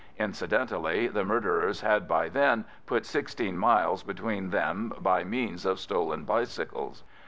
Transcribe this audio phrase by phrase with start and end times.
[0.17, 6.23] Incidentally, the murderers had by then put sixteen miles behind them by means of stolen
[6.23, 7.03] bicycles.